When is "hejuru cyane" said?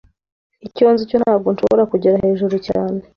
2.25-2.99